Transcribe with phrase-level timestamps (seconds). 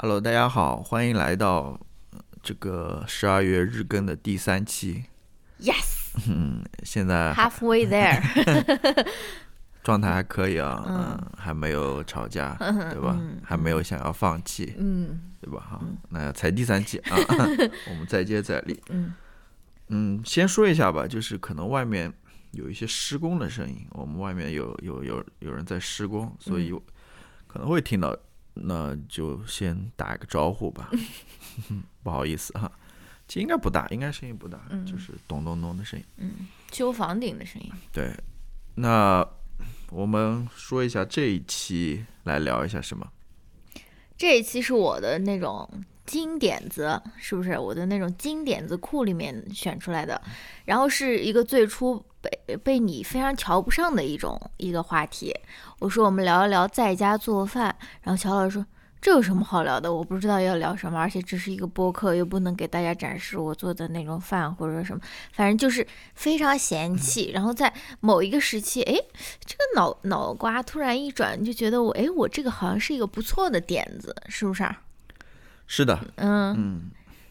[0.00, 1.76] Hello，大家好，欢迎来到
[2.12, 5.02] 呃这个十二月日更的第三期。
[5.60, 9.08] Yes, 嗯，现在 halfway there
[9.82, 12.54] 状态还可以啊，嗯，还没有吵架，
[12.92, 13.18] 对吧？
[13.42, 15.66] 还没有想要放弃，嗯，对吧？
[15.68, 17.16] 好，那才第三期啊，
[17.90, 18.80] 我们再接再厉。
[18.90, 19.12] 嗯
[19.88, 22.12] 嗯，先说一下吧，就是可能外面
[22.52, 26.72] 有一些施工的声音，我们外面有有有有人在施工，所以
[27.48, 28.16] 可能会听到，
[28.64, 30.90] 那就先打一个招呼吧，
[32.02, 32.70] 不好意思哈。
[33.26, 36.04] 其实应该不大，应该声音不大，就是咚咚咚的声音。
[36.16, 37.70] 嗯修房顶的声音。
[37.92, 38.10] 对，
[38.74, 39.26] 那
[39.90, 43.06] 我们说一下这一期来聊一下什么？
[44.16, 45.68] 这一期是我的那种
[46.06, 47.58] 金点子，是不是？
[47.58, 50.20] 我的那种金点子库里面选出来的，
[50.64, 52.04] 然后是一个最初
[52.46, 55.34] 被被你非常瞧不上的一种一个话题。
[55.78, 58.66] 我说我们聊一聊在家做饭，然后乔老师说。
[59.00, 59.94] 这有什么好聊的？
[59.94, 67.30] 我不知道要聊什么，而且这是一个播客，又不能给大家展示我做的那种饭或者什么，反正就是非常嫌弃。
[67.32, 68.94] 然后在某一个时期，哎，
[69.46, 74.82] 这个脑脑瓜突然一转，就觉得我，哎，我这个好像是一个不错的点子，是不是啊？
[75.68, 76.90] 是的，嗯，嗯，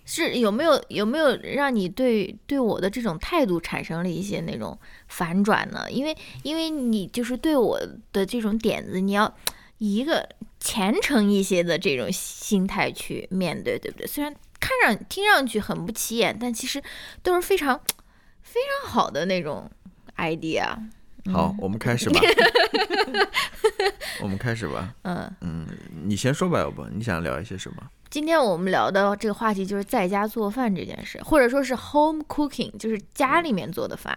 [0.09, 5.85] 是有没有有没有让你对对我的这种态度产生了一些那种反转呢？
[5.91, 7.77] 因为因为你就是对我
[8.13, 9.35] 的这种点子，你要
[9.79, 10.29] 以一个
[10.61, 14.07] 虔诚一些的这种心态去面对，对不对？
[14.07, 16.81] 虽然看上听上去很不起眼，但其实
[17.21, 17.77] 都是非常
[18.41, 19.69] 非常好的那种
[20.15, 20.73] idea。
[21.31, 22.19] 好，我们开始吧。
[24.21, 24.93] 我们开始吧。
[25.03, 25.67] 嗯，嗯，
[26.05, 27.83] 你先说吧，要不你想聊一些什么？
[28.09, 34.15] 今天我们聊的这个话题就是在家做饭这件事，或者说是 home cooking，就是家里面做的饭。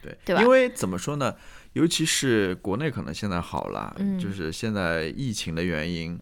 [0.00, 1.34] 对，对吧因为怎么说呢？
[1.74, 6.18] 尤其是国内可能现在好了，嗯就是现在疫情的原因，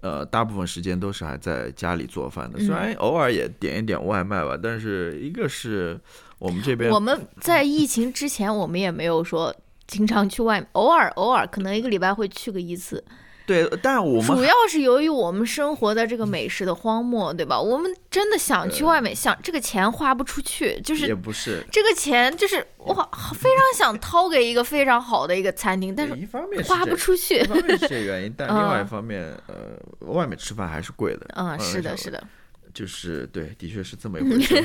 [0.00, 2.58] 呃，大部分时间都是还在家里做饭的。
[2.58, 5.98] 虽然偶尔也点一点外卖吧，但是一个是
[6.38, 9.54] 我们这边我们在疫情之前，我们也没有说
[9.86, 13.04] 经常去外面，偶尔偶尔可能一个礼拜会去个一次。
[13.46, 17.58] 对，但我们主要是由于我们生活在这个美食的荒漠，对吧？
[17.58, 21.64] 我们真的想去外面，想这个钱花不出去，就是也是不是。
[21.72, 22.92] 这个钱就是我
[23.34, 27.44] 非常想掏给一个非常好的一个餐厅，但是一方面花不出去一。
[27.44, 31.26] 方面是这个原因，但另外一嗯方面，呃，外面吃饭还是贵的。
[31.34, 32.22] 嗯，是的，是的。
[32.72, 34.56] 就是对，的确是这么一回事。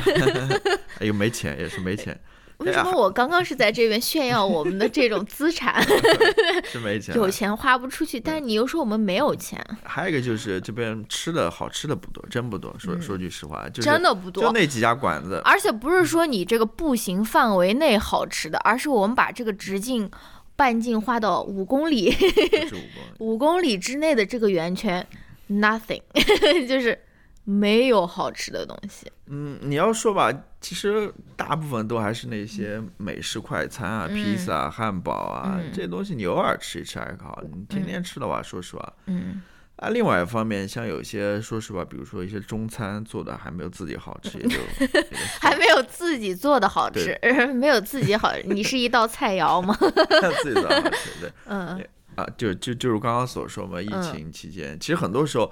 [0.99, 2.17] 哎呦，没钱也是没钱，
[2.57, 5.83] 为什么我刚刚是在这边炫耀我们的这种资产，
[6.65, 7.15] 是没钱。
[7.15, 12.73] 有钱花不出去，但是你又说我们没有钱，还有一个就是这边吃的好吃的不多，真不多。
[12.77, 15.41] 说说句实话，就真的不多就那几家馆子。
[15.43, 20.09] 而且不是说你这个步行范围内好吃的，而是我们把这个直径、
[20.55, 25.05] 半径画到五公里、不是五公里五公里之内的这个圆圈
[25.49, 26.01] ，nothing，
[26.69, 26.97] 就是
[27.43, 29.11] 没有好吃的东西。
[29.27, 30.31] 嗯，你要说吧，
[30.61, 37.41] 其实大部分都还是那些美式快餐啊、披萨啊、汉堡啊、嗯这些东西，你偶尔吃一吃还好。
[37.51, 39.41] 你天天吃的话，说实话，嗯，
[39.77, 45.09] 啊，另外一方面，像有些说实话，比如说一些中餐做的还没有自己好吃，也 就也就
[45.41, 47.17] 还没有自己做的好吃，
[47.55, 48.31] 没有自己好。
[48.45, 49.75] 你是一道菜肴吗？
[50.43, 51.19] 自己做的好吃。
[51.21, 51.83] 对嗯
[52.15, 55.51] 啊，就就就是刚刚所说嘛，疫情期间，其实很多时候，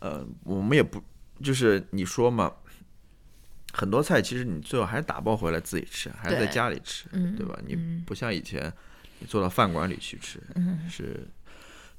[0.00, 1.02] 呃，我们也不
[1.42, 2.52] 就是你说嘛，
[3.72, 7.58] 很多菜其实你最后还是打包回来自己吃，还是在家里吃，嗯对吧？
[7.66, 8.72] 你嗯不像以前
[9.18, 11.26] 你做到饭馆里去吃，嗯是，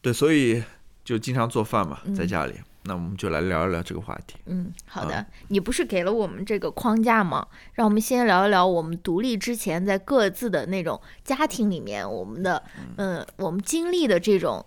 [0.01, 0.63] 对，所以
[1.03, 2.53] 就经常做饭嘛，在嗯家里。
[2.83, 4.37] 那我们就来聊一聊这个话题。
[4.45, 5.13] 嗯，好的。
[5.13, 7.45] 啊你不是给了我们这个框架吗？
[7.73, 12.63] 让我们先聊一聊我们独立之前在各自的那种家庭里面，我们的
[12.95, 14.65] 嗯、我们经历的这种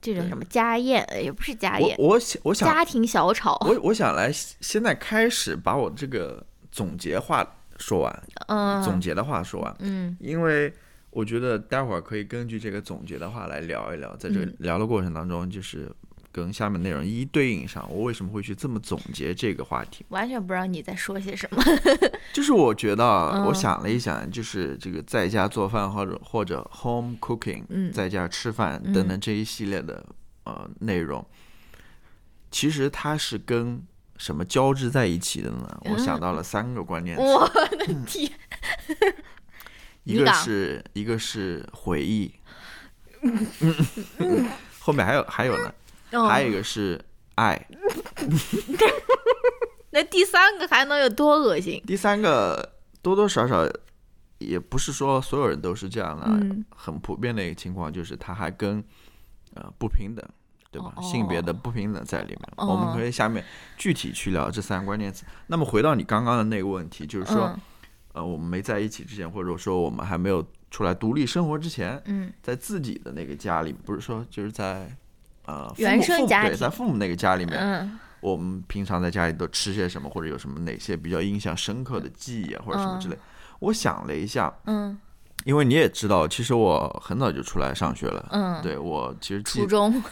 [0.00, 3.56] 这种什么家宴，呃也不是家宴，我我想我想家庭小炒。
[3.66, 7.44] 我我想来现在开始把我这个总结话
[7.78, 8.82] 说完，嗯。
[8.82, 10.16] 总结的话说完，嗯。
[10.20, 10.72] 因为
[11.10, 15.90] 我觉得待会儿可以根据这个总结的话来聊一聊，在这聊的过程当中，就是
[16.30, 20.04] 跟下面内容一一对应上，我为什么会去这么总结这个话题？
[20.08, 21.62] 完全不知道你在说些什么。
[22.32, 23.04] 就是我觉得
[23.46, 27.92] 我想了一想，就是这个在家做饭或者或者 home cooking，嗯。
[27.92, 30.04] 在家吃饭等等这一系列的
[30.44, 31.24] 呃内容，
[32.50, 33.82] 其实它是跟
[34.16, 35.80] 什么交织在一起的呢？
[35.84, 38.30] 我想到了三个关键词，我的天！
[40.04, 42.32] 一个是一个是回忆，
[44.80, 45.74] 后面还有还有呢，
[46.28, 47.00] 还有一哦个是
[47.36, 47.66] 爱，
[49.90, 51.82] 那第三个还能有多恶心？
[51.86, 53.66] 第三个多多少少
[54.38, 58.82] 也不是说所有人都是这样的，嗯很普遍的一个情况就是他还跟
[59.54, 60.24] 呃不平等
[60.70, 60.92] 对吧？
[60.96, 62.40] 哦性别的不平等在里面。
[62.56, 63.42] 哦我们可以下面
[63.76, 65.24] 具体去聊这三个关键词。
[65.46, 67.60] 那么回到你刚刚的那个问题，就是说，嗯
[68.12, 74.94] 呃，我们没在一起之前，或者说我们还没有出来独立生活之前，嗯在自己的那个家里，不是说就是在
[75.48, 77.98] 呃父原生家庭在父母那个家里面，嗯。
[78.20, 83.16] 我们平常在家里都吃些什么，或者有什么哪些比较印象深刻的记忆啊，或者什么之类。
[83.60, 84.98] 我想了一下，嗯。
[85.44, 88.26] 因为你也知道，其实我很早就出来上学了。
[88.32, 90.02] 嗯，对我其实初中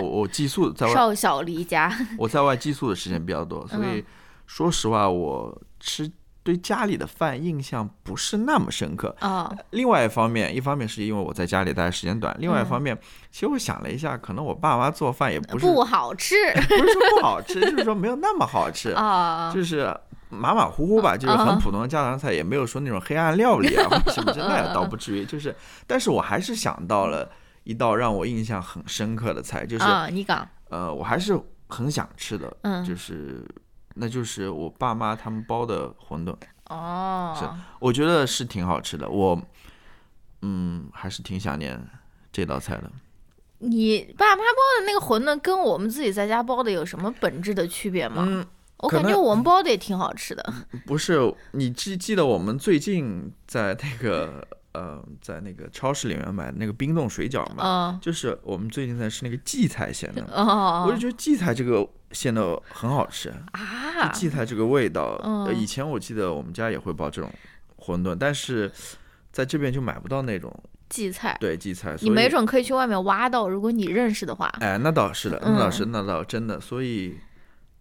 [0.22, 4.02] 我寄宿在外，少小离家，我在外寄宿的时间比较多，所以
[4.46, 6.10] 说实话，我吃
[6.42, 9.14] 对家里的饭印象不是那么深刻。
[9.20, 12.98] 哦，另外一方面，一方面是因为我在家里待的时间短，另外一嗯方面，
[13.30, 16.34] 其实我想了一下，可能我爸妈做饭也不是不好吃
[16.68, 19.94] 不是说不好吃，就是说没有那么好吃， 啊，就是
[20.30, 25.24] 马马虎虎吧，就是很普通的家常菜，也没有说那种黑暗料理啊或者什么之类的，倒不至于。
[25.26, 25.54] 就是，
[25.86, 27.28] 但是我还是想到了
[27.64, 31.38] 一道让我印象很深刻的菜，就是啊，你讲，呃，我还是
[31.68, 33.44] 很想吃的，嗯就是
[33.94, 36.34] 那就是我爸妈他们包的馄饨，
[36.68, 39.40] 哦，我觉得是挺好吃的，我
[40.42, 41.80] 嗯还是挺想念
[42.32, 42.90] 这道菜的。
[43.58, 48.24] 你爸妈包的那个馄饨跟我们自己在家包的有什么本质的区别吗？
[48.26, 48.46] 嗯，
[48.78, 50.54] 我感觉我们包的也挺好吃的。
[50.86, 57.62] 不是，你记记得我们最近在那个呃，在那个超市里面买的那个冰冻水饺吗？
[57.64, 65.18] 嗯就是我们最近在吃那个荠菜馅的， 哦，我就觉得荠菜这个馅的很好吃，啊，荠菜这个味道，
[65.52, 67.32] 以前我记得我们家也会包这种
[67.78, 68.70] 馄饨，但是
[69.32, 70.52] 在这边就买不到那种
[70.88, 74.46] 荠菜，对荠菜，你没准可以去外面挖到，如果你认识的话。
[74.60, 77.18] 哎，那倒是的，那倒是，嗯那倒真的，所以，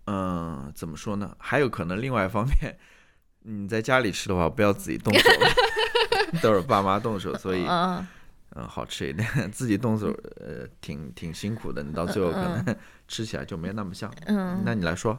[0.06, 1.36] 嗯、怎么说呢？
[1.39, 2.77] 还有可能另外一方面，
[3.44, 5.30] 你在家里吃的话，不要自己动手，
[6.42, 8.06] 都是爸妈动手，所以，嗯，
[8.56, 9.28] 嗯，好吃一点。
[9.52, 10.08] 自己动手，
[10.40, 12.76] 呃，挺挺辛苦的，你到最后可能
[13.08, 14.12] 吃起来就没那么香。
[14.28, 15.18] 嗯那你来说，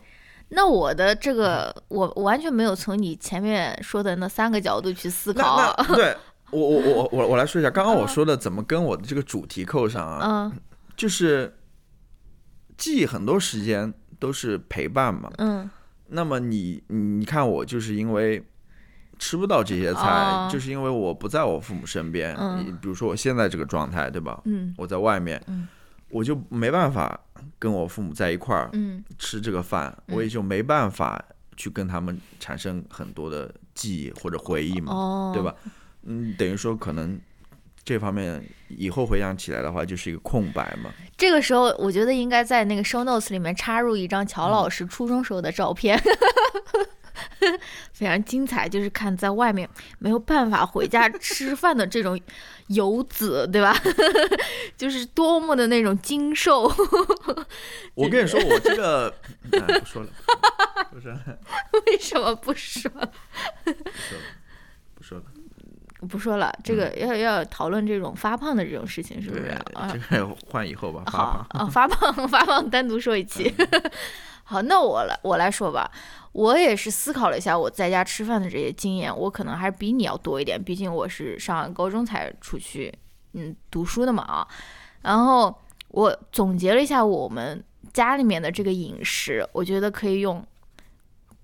[0.50, 5.74] 那我的这个，我我完全没有从你前面说的那三个角度去思考。
[5.94, 6.16] 对
[6.50, 10.20] 我我我我我来说一下，刚刚我说的怎么跟我的这个主题扣上啊？
[10.24, 10.60] 嗯
[10.96, 11.56] 就是
[12.76, 15.70] 记忆很多时间都是陪伴嘛，嗯
[16.08, 18.44] 那么你你看我就是因为
[19.20, 22.34] 吃不到这些菜，哦就是因为我不在我父母身边。
[22.36, 24.40] 嗯你比如说我现在这个状态，对吧？
[24.46, 25.68] 嗯我在外面，嗯
[26.08, 27.20] 我就没办法
[27.58, 31.22] 跟我父母在一块儿嗯吃这个饭，嗯我也就没办法
[31.56, 35.54] 去跟他们产生很多的记忆或者回忆嘛，哦，对吧？
[36.04, 37.20] 嗯，等于说可能
[37.84, 40.90] 这方面以后回想起来的话，就是一个空白嘛。
[41.18, 46.00] 这个时候，我觉得应该在那个 show notes 里面插入一张乔老嗯师初中时候的照片，
[47.92, 48.68] 非常精彩。
[48.68, 49.68] 就是看在外面
[49.98, 52.18] 没有办法回家吃饭的这种
[52.68, 53.76] 游子，对吧？
[54.76, 56.70] 就是多么的那种精瘦。
[57.94, 59.14] 我跟你说，我这个，
[59.52, 60.08] 哎，不说了，
[60.90, 61.38] 不说了，
[61.86, 62.90] 为什么不说？
[64.94, 65.24] 不说了。
[66.08, 69.92] 不说了，这个要要讨论这种发胖的这种事情，是不是，啊？
[69.92, 71.60] 这个换以后吧，发好胖。
[71.60, 73.54] 啊，发胖发胖单独说一期。
[74.50, 75.88] 好，那我来我来说吧。
[76.32, 82.92] 我也是思考了一下我在家吃饭的这些经验，我可能还是比你要多一点，毕竟我是上高中才出去
[83.34, 84.48] 嗯读书的嘛啊。
[85.02, 85.56] 然后
[85.88, 87.62] 我总结了一下我们
[87.92, 90.44] 家里面的这个饮食，我觉得可以用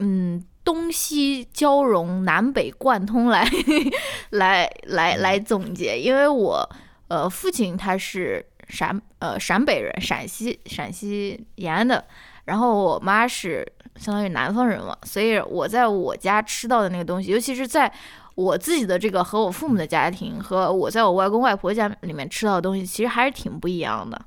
[0.00, 3.48] 嗯东西交融、南北贯通来
[4.30, 6.68] 来来来总结，因为我
[7.06, 12.04] 呃父亲他是陕呃陕北人，陕西陕西延安的，
[12.46, 17.92] 然后我妈是相当于南方人嘛，所以我在我家吃到的那个东西，尤其是在
[18.34, 24.20] 我自己的这个和我父母的家庭和我在我外公外婆家里面吃到的东西，其实还是挺不一样的。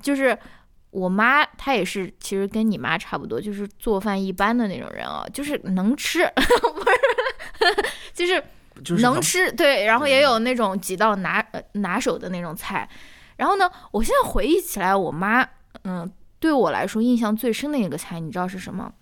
[0.00, 0.36] 就是
[0.90, 7.84] 我妈她也是，其实跟你妈差不多，就是做饭一般的那种人啊，就是能吃， 不是，
[8.14, 8.42] 就是
[8.82, 12.88] 就是能吃，对，然后也有那种几道拿呃拿手的那种菜。
[13.36, 15.46] 然后呢，我现在回忆起来，我妈，
[15.84, 18.92] 嗯，对我来说印象最深的一个菜，你知道是什么？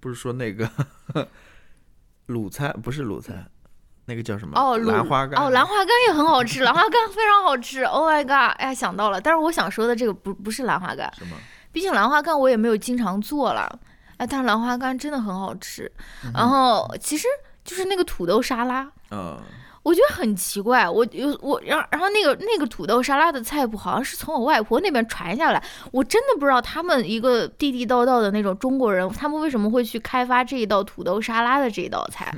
[0.00, 0.68] 不是说那个
[2.28, 3.46] 卤菜，不是卤菜，
[4.06, 4.58] 那个叫什么？
[4.58, 5.40] 哦，兰花干。
[5.40, 7.84] 哦，兰花干也很好吃，兰花干非常好吃。
[7.84, 8.56] Oh my god！
[8.58, 11.36] 哎呀，想到了，但是我想说的这个不不是兰花干，什么？
[11.70, 13.78] 毕竟兰花干我也没有经常做了，
[14.16, 15.90] 哎，但是兰花干真的很好吃。
[16.24, 17.28] 嗯然后其实
[17.64, 19.40] 就是那个土豆沙拉，嗯，
[19.82, 32.32] 我觉得很奇怪，我有我，然后然后那个那个土豆沙拉的菜谱好像是从我外婆那边传下来，我真的不知道他们一个地地道道的那种中国人，他们为什么会去开发这一道土豆沙拉的这一道菜。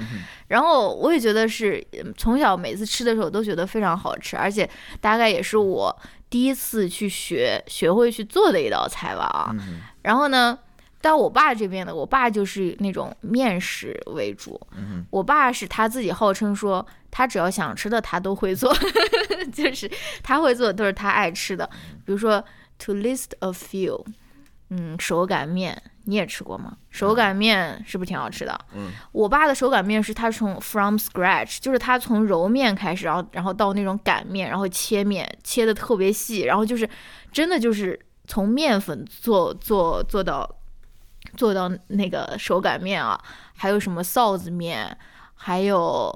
[0.48, 4.68] 然后我也觉得是嗯从小每次吃的时候都觉得非常好吃，而且
[5.00, 5.94] 大概也是我
[6.30, 9.50] 第一次去学学会去做的一道菜吧啊。
[9.52, 10.58] 嗯然后呢，
[11.00, 14.60] 到我爸这边呢，我爸就是那种面食为主。
[14.76, 16.84] 嗯我爸是他自己号称说，
[17.16, 18.74] 他只要想吃的他都会做，
[19.54, 19.88] 就是
[20.20, 21.64] 他会做的都是他爱吃的。
[22.04, 22.44] 比如说
[22.76, 24.04] ，to list a few，
[24.70, 26.76] 嗯，手擀面你也吃过吗？
[26.90, 28.58] 手擀面是不是挺好吃的？
[28.74, 36.88] 嗯，我爸的手擀面是他从 from scratch，就是他从揉面开始，然后然后到那种擀面，然后切面切的特别细，然后就是
[37.30, 40.48] 真的就是从面粉做做做到
[41.36, 43.16] 做到那个手擀面啊，
[43.54, 44.98] 还有什么臊子面，
[45.36, 46.12] 还有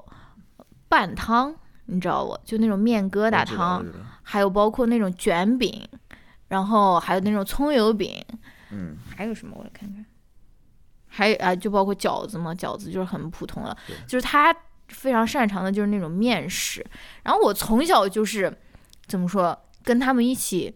[0.88, 1.54] 拌汤，
[1.86, 2.38] 你知道不？
[2.44, 3.84] 就那种面疙瘩汤
[4.22, 5.86] 还有包括那种卷饼，
[6.48, 8.24] 然后还有那种葱油饼，
[8.70, 9.54] 嗯，还有什么？
[9.58, 10.04] 我来看看，
[11.06, 13.76] 还有啊，就包括饺子嘛，饺子就是很普通了，
[14.06, 14.54] 就是他
[14.88, 16.84] 非常擅长的就是那种面食。
[17.22, 18.54] 然后我从小就是
[19.06, 20.74] 怎么说，跟他们一起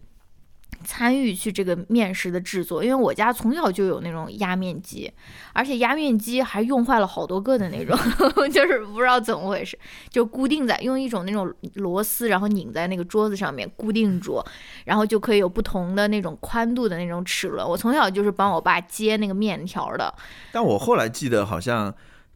[0.83, 5.11] 参与去这个面食的制作，因为我家从小就有那种压面机，
[5.53, 7.97] 而且压面机还用坏了好多个的那种，
[8.51, 9.77] 就是不知道怎么回事，
[10.09, 14.43] 就固定在用一种那种螺丝，然后拧在那个桌子上面固定住，
[14.85, 17.67] 然后就可以有不同的那种宽度的那种齿轮。
[17.67, 20.13] 我从小就是帮我爸接那个面条的，
[20.51, 21.93] 但我后来记得好像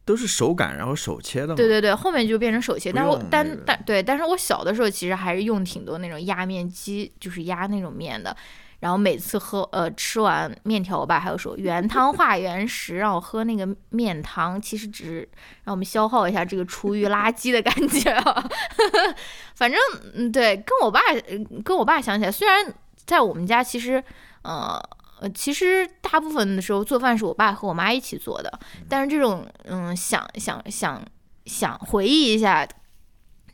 [0.08, 1.54] 都是手擀，然后手切的嘛。
[1.54, 2.90] 对对对，后面就变成手切。
[2.90, 8.34] 但是我但用那个但对，但是我小的时候其实还是用挺多那种压面机，就是压那种面的。
[8.80, 15.28] 然后每次喝呃吃完面条，我爸还有说原汤化 原食，让我喝那个面汤，其实只是
[15.64, 18.48] 让我们消耗一下这个厨余垃圾的感觉啊。
[19.54, 19.78] 反正
[20.14, 22.72] 嗯对，跟我爸呃跟我爸想起来，虽然
[23.04, 24.02] 在我们家其实
[24.40, 24.80] 呃。
[25.20, 28.58] 呃，其实大部分的时候做饭是我爸和我妈一起做的，
[28.88, 31.02] 但是这种嗯，想想想
[31.46, 32.66] 想回忆一下，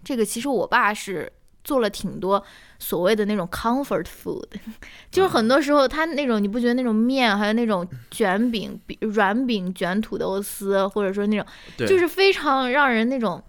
[0.02, 2.44] 这个其实我爸是做了挺多
[2.78, 4.44] 所谓的那种 comfort food，
[5.11, 11.47] 就是很多时候他那种你不觉得那种面，还有那种卷饼、比软饼卷土豆丝，或者说那种
[11.78, 13.42] 就是非常让人那种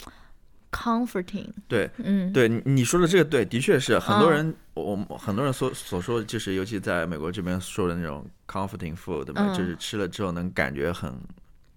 [0.76, 4.32] comforting，对嗯，对，你你说的这个对，的确是很多嗯。
[4.32, 9.54] 人，我们很多人所所说的，就是尤其在美国这边说的那种 comforting food 嘛，嗯。
[9.54, 11.14] 就是吃了之后能感觉很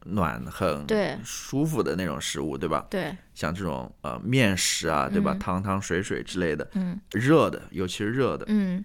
[0.04, 0.84] 暖、很
[1.24, 2.84] 舒服的那种食物，对吧？
[2.90, 5.32] 对，像这种呃面食啊，对吧？
[5.34, 5.38] 嗯。
[5.38, 6.98] 汤汤水水之类的，嗯。
[7.12, 8.44] 热的，尤其是热的。
[8.48, 8.84] 嗯。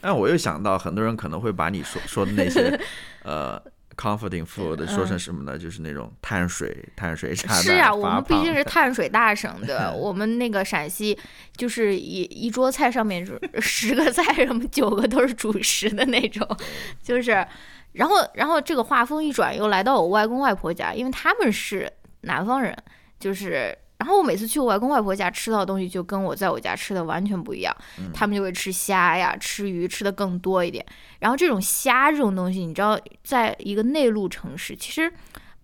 [0.00, 2.78] 但我又想到，很多人可能会把你说说的那些
[3.24, 3.60] 呃
[3.96, 5.58] comforting food 说成什么呢？
[5.58, 7.58] 就是那种碳水、碳水炸弹。
[7.58, 9.90] 嗯是啊，我们毕竟是碳水大省，对吧？
[9.90, 11.18] 我们那个陕西
[11.56, 16.46] 就是一一桌菜上面是十个菜，什么九个都是主食的那种，
[17.02, 17.46] 就是，
[17.92, 22.76] 然后然后这个话锋一转，又来到我外公外婆家，因为他们是南方人，
[23.18, 23.76] 就是。
[23.98, 27.74] 然后我每次去我外公外婆家吃到的东西，就跟我在我家吃的完全不一样。
[28.12, 30.84] 他们就会吃虾呀、吃鱼，吃的更多一点。
[31.18, 35.10] 然后这种虾这种东西，你知道，在一个内陆城市，其实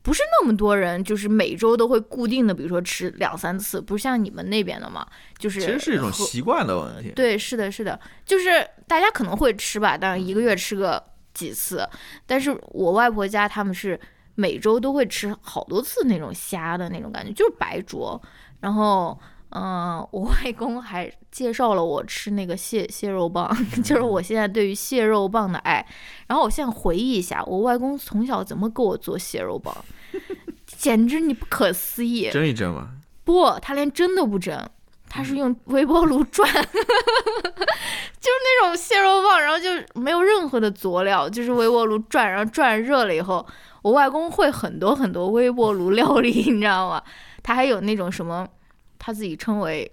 [0.00, 7.12] 不是那么多人，就是每周都会固定的，比如说吃两三次，不是像你们那边的嘛，就是其实是一种习惯的问题。
[7.14, 11.00] 对，是的，是的，就是大家可能会吃吧，但是一个月吃个
[11.34, 11.86] 几次。
[12.26, 14.00] 但是我外婆家他们是
[14.42, 18.20] 每周都会吃好多次那种虾的那种感觉，就是白灼。
[18.58, 19.16] 然后，
[19.50, 23.48] 嗯、我外公还介绍了我吃那个蟹蟹肉棒，
[23.84, 25.86] 就是我现在对于蟹肉棒的爱。
[26.26, 29.72] 然后我现在回忆一下，我外公从小怎么给我做蟹肉棒，
[30.66, 32.28] 简直你不可思议。
[32.30, 34.68] 蒸一蒸嘛，不，他连蒸都不蒸，
[35.14, 36.72] 他是用微波炉转， 就是
[37.52, 39.68] 那种蟹肉棒，然后就
[40.00, 43.46] 没有任何的佐料，就是微波炉转，然后转热了以后，
[43.82, 47.02] 我外公会很多很多微波炉料理， 你知道吗？
[47.42, 48.48] 他还有那种什么，
[48.98, 49.92] 他自己称为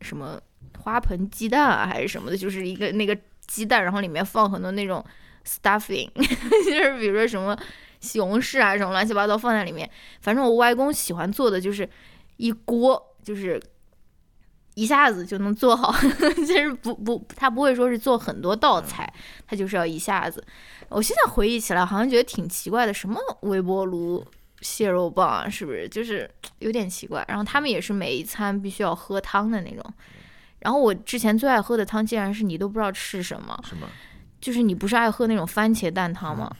[0.00, 0.38] 什么
[0.78, 5.04] 花盆鸡蛋啊，还是什么的，就是一个那个鸡蛋，然后里面放很多那种
[5.44, 7.58] stuffing， 就是比如说什么
[7.98, 9.90] 西红柿啊，什么乱七八糟放在里面。
[10.20, 11.88] 反正我外公喜欢做的就是
[12.36, 13.60] 一锅，就是
[14.74, 15.92] 一下子就能做好，
[16.46, 19.10] 就是不不，他不会说是做很多道菜，
[19.46, 20.42] 他就是要一下子。
[20.88, 24.24] 我现在回忆起来，好像觉得挺奇怪的，什么微波炉
[24.60, 25.88] 蟹肉棒啊，是不是？
[25.88, 27.24] 就是有点奇怪。
[27.28, 29.84] 然后他们也是每一餐必须要喝汤的那种。
[30.60, 33.86] 然后我之前最爱喝的汤，竟然是你都不知道是什么，什么？
[34.40, 36.50] 就是你不是爱喝那种番茄蛋汤吗？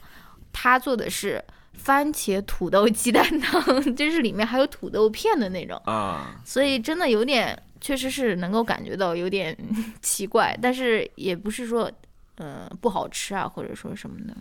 [0.52, 1.42] 他做的是
[1.72, 3.62] 番茄土豆鸡蛋汤，
[3.96, 9.54] 就是里面还有土豆片的那种，啊，所以真的有点，确实是能够感觉到有点
[10.00, 11.90] 奇怪，但是也不是说，
[12.36, 14.34] 呃，不好吃啊，或者说什么的。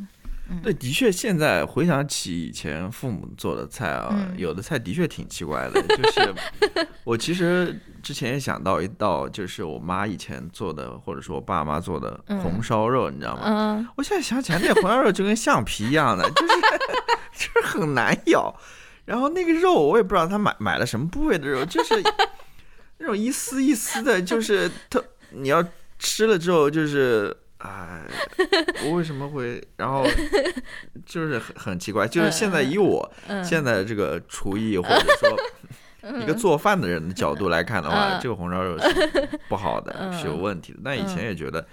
[0.62, 5.81] 对，的确，现在回想起以前父母做的菜啊，嗯有的菜的确挺奇怪的。
[5.81, 6.33] 就是
[7.05, 13.41] 我其实之前也想到一道，就是我妈以前做的，或者说我爸妈做的红烧肉，你知道吗？
[13.45, 16.53] 嗯我现在想起来，那红烧肉就跟橡皮一样的，就是
[17.53, 18.53] 就是很难咬。
[19.05, 21.93] 然后那个肉我也不知道他买买了什么部位的肉，就是
[23.01, 25.62] 那种一丝一丝的， 就是特你要
[26.00, 27.36] 吃了之后就是。
[27.63, 28.01] 哎，
[28.86, 29.63] 我为什么会？
[29.77, 30.03] 然后
[31.05, 40.79] 就是很很奇怪，就是现在以我嗯现在这个厨艺或者说一个做饭的人的角度来看的话，嗯这个红烧肉是不好的，嗯是有问题的。
[40.84, 41.63] 但以前也觉得，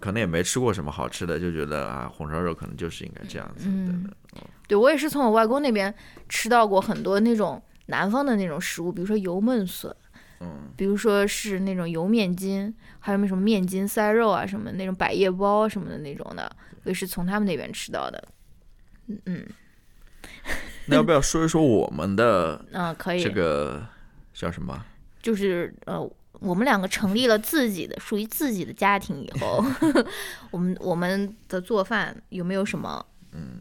[0.00, 3.64] 可能也没吃过什么好吃的，就觉得啊，红烧肉可能就是应该这样子。
[3.68, 5.94] 嗯等等对我也是从我外公那边
[6.28, 9.96] 吃到过很多那种南方的那种食物，比如说油焖笋，
[10.40, 16.50] 嗯，比如说是那种油面筋，还有那什么面筋塞肉啊什么那种百叶包什么的那种的，
[16.84, 18.22] 我也是从他们那边吃到的。
[19.08, 19.46] 嗯嗯
[20.86, 23.22] 那要不要说一说我们的嗯， 可以。
[23.22, 23.86] 这个
[24.34, 24.84] 叫什么？
[25.22, 26.00] 就是呃，
[26.34, 29.64] 我们两个成立了自己的属于自己的家庭以后，
[30.52, 33.04] 我们我们的做饭有没有什么？
[33.32, 33.60] 嗯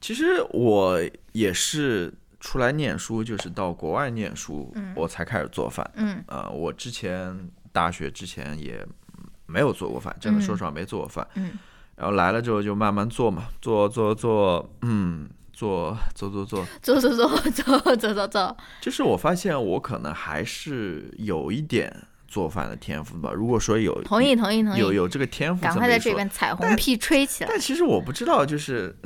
[0.00, 0.98] 其实我
[1.32, 5.88] 也是出来念书，就是到国外念书，我才开始做饭。
[5.94, 7.38] 嗯呃，我之前
[7.70, 8.84] 大学之前也
[9.46, 11.26] 没有做过饭，真的说实话没做过饭。
[11.34, 11.52] 嗯
[11.96, 16.66] 然后来了之后就慢慢做嘛，做做做，嗯，做做做做。
[16.80, 21.94] 做做做做做 做做，就是我发现我可能还是有一点
[22.26, 23.30] 做饭的天赋吧。
[23.34, 27.50] 如果说有同意同意同意，有有这个天赋，赶快在这边彩虹屁吹起来。
[27.50, 28.96] 但其实我不知道，就是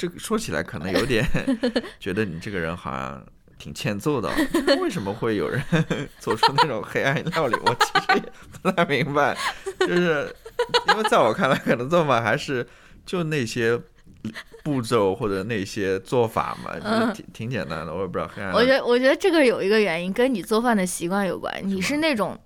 [0.00, 1.22] 这个说起来可能有点
[2.00, 3.22] 觉得你这个人好像
[3.58, 4.34] 挺欠揍的哦，
[4.80, 5.62] 为什么会有人
[6.18, 7.56] 做出那种黑暗料理？
[7.66, 8.22] 我其实也
[8.62, 9.36] 不太明白，
[9.80, 10.34] 就是
[10.88, 12.66] 因为在我看来，可能做法还是
[13.04, 13.78] 就那些
[14.62, 17.92] 步骤或者那些做法嘛，就是挺挺简单的。
[17.94, 18.64] 我也不知道黑暗料理。
[18.64, 22.40] 我觉得我觉得这个有一个原因跟你做饭的习惯有关，你是那种。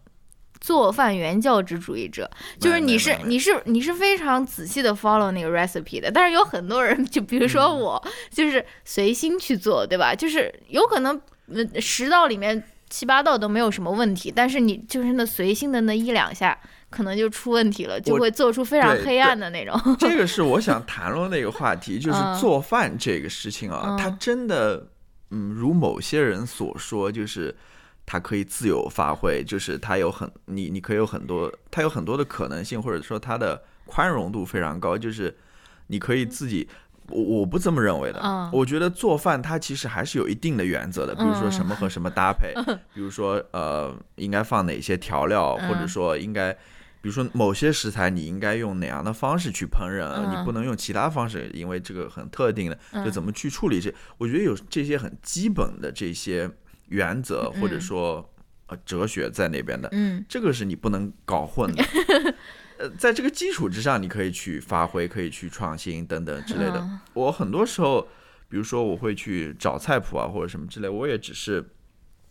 [0.65, 10.15] 做饭原教旨主义者，就是你是你是你是非常仔细的 follow 那个 recipe 的，但是有很多人，就比如说嗯我，就是随心去做，对吧？
[10.15, 11.21] 就是有可能，
[11.53, 16.59] 呃，十道里面七八道都没有什么问题，但是你就是那随心的那一两下，
[16.89, 19.79] 可能就出问题了，就会做出非常黑暗的那种。
[19.99, 24.87] 这个是我想谈论的一个话题，就是嗯做饭这个事情啊，嗯它真的，
[25.31, 27.55] 嗯，如某些人所说，就是
[28.07, 35.37] 它可以自由发挥，就是它有很你你可以有很多，它有很多的可能性，或者说它的宽容度非常高，就是
[35.89, 36.69] 你可以自己。
[37.09, 38.49] 我我不这么认为的，嗯。
[38.51, 42.55] 我觉得做饭它其实还是有一定的原则的，比如说什么和什么搭配，
[42.95, 46.51] 比如说呃应该放哪些调料，或者嗯说应该
[47.03, 50.31] 比如说某些食材你应该用哪样的方式去烹饪，嗯。
[50.31, 53.05] 你不能用其他方式，因为这个很特定的，嗯。
[53.05, 56.51] 就怎么去处理这，我觉得有这些很基本的这些
[56.89, 58.35] 原则或者嗯说
[58.67, 61.85] 呃哲学在那边的，嗯这个是你不能搞混的。
[62.77, 66.79] 呃，在这个基础之上，你可以去发挥，可以去创新等等之类的。
[66.81, 68.09] 嗯我很多时候，
[68.49, 71.65] 比如说我会去找菜谱啊，或者什么之类，我也只是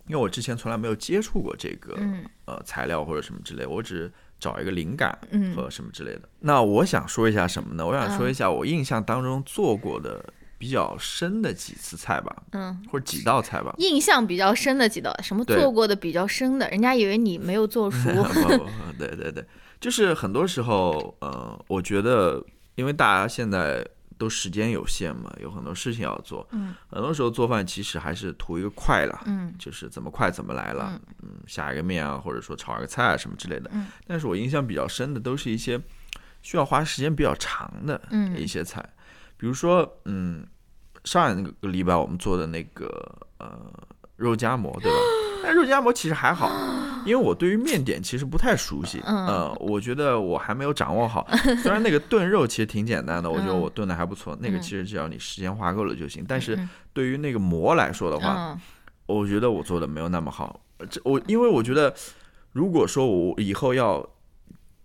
[0.07, 6.27] 因为我之前从来没有接触过这个、嗯呃材料或者什么之类，我只找一个灵感嗯和什么之类的。
[6.41, 7.87] 那我想说一下什么呢？
[7.87, 10.21] 我想说嗯一下我印象当中做过的
[10.63, 13.75] 比较深的几次菜吧，嗯，或者几道菜吧。
[13.79, 18.09] 印象比较深的几道，什么做过的比较深的，人家以为你没有做熟。
[18.97, 19.45] 对对对，
[19.81, 22.41] 就是很多时候，呃，我觉得，
[22.75, 23.85] 因为大家现在
[24.17, 33.69] 都时间有限嘛，有很多事情要做，嗯，很多时候做饭其实还是图一个快了，嗯就是怎么快怎么来了，嗯，下一个面啊，或者说炒一个菜啊什么之类的。
[33.73, 35.77] 嗯，但是我印象比较深的都是一些
[36.41, 38.83] 需要花时间比较长的嗯一些菜，
[39.43, 40.41] 比如说，嗯，
[41.03, 42.87] 上一个礼拜我们做的那个
[43.39, 43.59] 呃
[44.15, 44.97] 肉夹馍，对吧？
[45.43, 46.49] 但肉夹馍其实还好，
[47.05, 51.27] 因为我对于面点其实不太熟悉，嗯呃，我觉得我还没有掌握好。
[51.61, 56.23] 虽然那个炖肉其实挺简单的， 我觉得嗯我炖的还不错，那个嗯其实只要你时间花够了就行。
[56.25, 58.61] 但是嗯对于那个馍来说的话，嗯
[59.07, 60.57] 我觉得我做的没有那么好。
[60.77, 61.93] 呃这我因为我觉得，
[62.53, 64.07] 如果说我以后要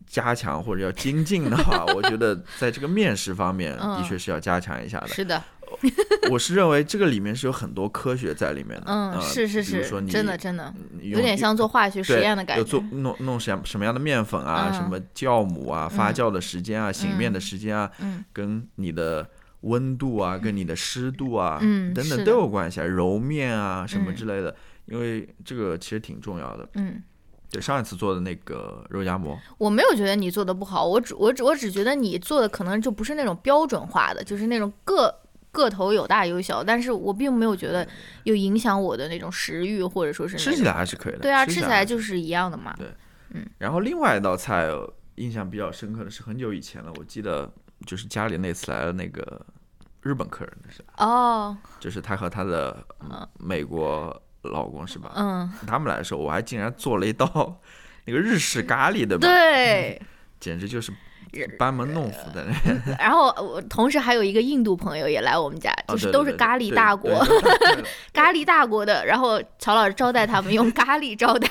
[0.09, 5.09] 加强或者要精进的话， 我觉得在这个面食方面的嗯确是要加强一下的。
[5.09, 5.43] 是的，
[6.31, 8.85] 我是认为这个里面是有很多科学在里面的。
[8.87, 10.73] 嗯，呃是是是说，你真的真的。
[11.01, 12.65] 有有点像做化学实验的感觉。
[12.65, 12.81] 做。
[12.93, 14.75] 弄弄什么什么样的面粉啊，嗯。
[14.75, 18.25] 什么酵母啊，发酵的时间啊，醒面的时间啊，嗯。
[18.33, 19.29] 跟你的
[19.63, 24.15] 温度啊，跟你的湿度啊，嗯等等都有关系啊，揉面啊什么嗯。
[24.17, 24.55] 之类的，
[24.87, 26.67] 因为这个其实挺重要的。
[26.75, 27.03] 嗯
[27.51, 35.15] 对，上一次做的那个肉夹馍，我没有觉得你做的不好，我只我只我只觉得你做的可能就不是那种标准化的，就是那种个
[35.51, 37.89] 个头有大有小，但是我并没有觉得
[38.25, 41.21] 有影响我的那种食欲，或者说是吃起来还是可以的。
[41.21, 42.75] 对啊，吃起来就是一样的嘛。
[42.77, 42.87] 对，
[43.31, 44.69] 嗯然后另外一道菜
[45.15, 47.51] 印象比较深刻的是很久以前了，我记得
[47.87, 49.41] 就是家里那次来了那个
[50.03, 55.13] 日本客人的是，哦，就是他和他的嗯美国老公是吧？
[55.17, 57.27] 嗯，他们来的时候，我还竟然做了一道
[58.07, 59.27] 那个日式咖喱，对吧？
[59.27, 60.01] 对。
[60.41, 60.93] 简直就是
[61.59, 62.95] 班门弄斧的那。
[62.97, 69.05] 然后我同时还有一个印度朋友也来我们家，哦就是都是 咖喱大国，对对对对咖喱大国的。
[69.05, 71.49] 然后乔老师招待他们用咖喱招待，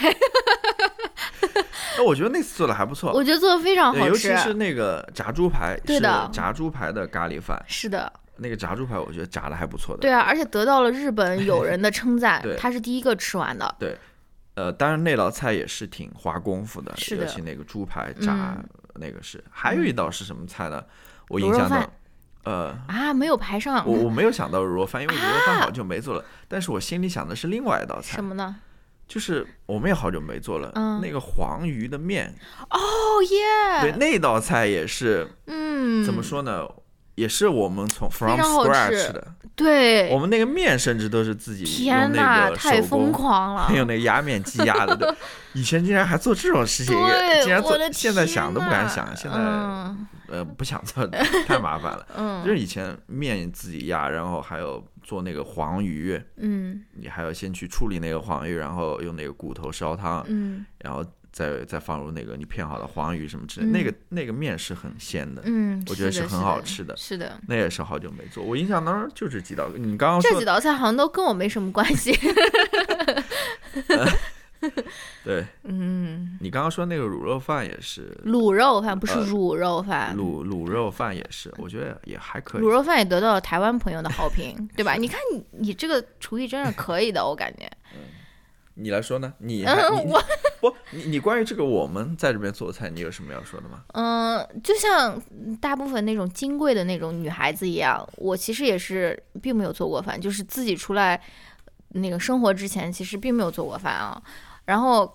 [1.97, 4.07] 那我觉得那次做的还不错，我觉得做的非常好吃。
[4.07, 10.01] 尤其是那个炸猪排，对的炸猪排的咖喱饭，是的，那个炸猪排我觉得炸的还不错的。
[10.01, 13.75] 对啊，而且得到了日本友 人的称赞对，他是第一个吃完的。
[13.79, 13.97] 对
[14.55, 19.43] 呃，当然那道菜也是挺花功夫的，是的尤其那个猪排炸嗯那个是。
[19.51, 20.83] 还有一道是什么菜呢？
[21.29, 21.81] 我印象卤肉饭
[22.43, 26.25] 到，呃，啊，没有排上我我 没有想到卤肉饭，因为卤肉饭啊好久没做了。
[26.47, 28.55] 但是我心里想的是另外一道菜什，么呢？
[29.07, 32.33] 就是我们也好久没做了，嗯那个黄鱼的面。
[32.71, 32.77] 哦
[33.29, 36.23] 耶对，那道菜也是嗯，怎么？
[36.23, 36.67] 说呢？
[37.17, 43.67] 也是我们从 from scratch 的，对，我们那个面甚至都是自己用天那个太手工疯狂了！
[43.75, 44.95] 用那个压面机压的。
[44.95, 45.11] 对。
[45.53, 46.95] 以前竟然还做这种事情，
[47.41, 50.07] 竟然做，现在想都不敢想，现在嗯。
[50.29, 51.07] 呃不想做，
[51.47, 52.05] 太麻烦了。
[52.15, 52.43] 嗯。
[52.45, 56.83] 就是以前面自己压，然后还有做那个黄鱼，嗯。
[56.93, 60.63] 你还要先去处理那个黄鱼，然后用那个骨头烧汤，嗯。
[60.83, 61.03] 然后
[61.37, 67.39] 再再放入那个你片好的黄鱼什么之类，嗯那个那个面是很鲜的，嗯，我觉得是很好的吃的是的。
[67.47, 68.43] 那也是好久没做。
[68.43, 72.17] 我印象当中就这几道，你刚刚说这几道菜好像都跟我没什么关系。
[75.23, 82.69] 对嗯，你刚刚说那个卤肉饭也是，卤肉饭不是呃卤肉饭，卤卤肉饭也是，我觉得也还可以卤。
[82.69, 84.95] 肉饭也得到了台湾朋友的好评，对吧？
[84.95, 87.69] 你看你你这个厨艺真是可以的，我感觉。
[88.79, 89.33] 你来说呢？
[89.39, 90.23] 你嗯，我
[90.61, 93.83] 不你你关于这个我们在这边做菜，你有什么要说的吗？
[93.93, 95.19] 嗯，就像
[95.59, 101.19] 大部分那种金贵的那种女孩子一样，我其实也是并没有做过饭，就是自己出来
[101.89, 104.21] 那个生活之前，其实并没有做过饭啊。
[104.65, 105.11] 然后，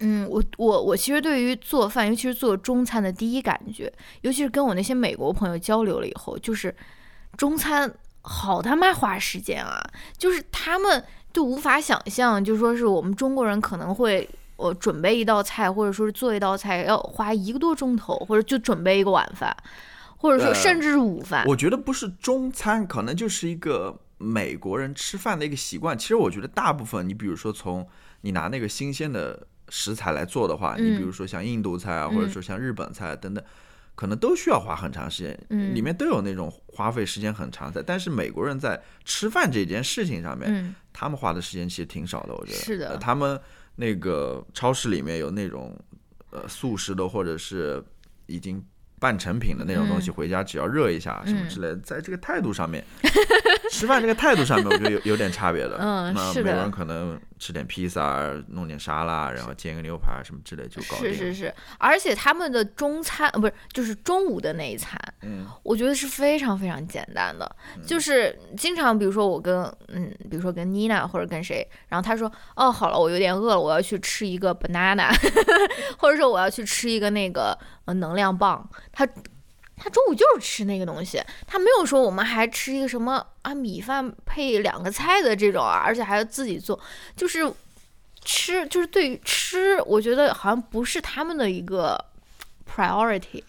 [0.00, 6.74] 嗯，我我我其实对于做饭，尤其是做中餐的第一感觉，尤其是跟我那些美国朋友交流了以后，就是
[7.36, 9.80] 中餐好他妈花时间啊！
[10.18, 14.28] 就是他们就无法想象，就说是我们中国人可能会。
[14.62, 19.56] 我准备一道菜，或者说是做一道菜，要花一个多钟头，或者就准备一个晚饭，
[20.18, 21.46] 或者说呃甚至是午饭。
[21.46, 25.96] 我觉得不是中餐，可能就是一个美国人吃饭的一个习惯。
[25.96, 27.88] 其实我觉得大部分，你比如说从
[28.20, 33.42] 你拿那个新鲜的食材来做的话，你比如说像印度菜啊，嗯或者说像日本菜等等。
[33.96, 37.82] 可能都需要花很长时间，嗯里面都有那种花费时间很长的。
[37.82, 42.58] 但是美国人在吃饭这件事情上面，嗯他们花的时间其实挺少的，我觉得。
[42.58, 43.40] 是的呃他们
[43.76, 45.78] 那个超市里面有那种
[46.30, 47.82] 呃速食的，或者是
[48.26, 48.62] 已经
[48.98, 51.76] 半成品的那种东西，嗯回家只要热一下什么嗯之类的。
[51.78, 52.84] 在这个态度上面，
[53.70, 55.78] 吃饭这个态度上面，我觉得有有点差别的。
[55.80, 61.14] 嗯是的那美国人可能吃点披萨，弄点沙拉，然后煎个牛排什么之类就搞定了。
[61.14, 75.08] 是是是，而且他们的中餐呃不是就是中午的那一餐，嗯，我觉得是非常非常简单的，就是经常比如说我跟嗯，比如说跟妮娜或者跟谁，然后他说哦好了，我有点饿了，我要去吃一个 banana，
[75.98, 79.08] 或者说我要去吃一个那个呃能量棒，他。
[79.82, 86.78] 他中午就是吃那个东西，他没有说我们还吃一个什么啊米饭配两个菜的这种啊，而且还要自己做，
[87.16, 87.50] 就是
[88.22, 91.98] 吃就是对于吃，我觉得好像不是他们的一个
[92.70, 93.42] priority，